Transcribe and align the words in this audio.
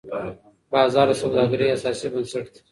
بازار 0.71 1.07
د 1.11 1.19
سوداګرۍ 1.21 1.67
اساسي 1.71 2.07
بنسټ 2.13 2.45
دی. 2.53 2.61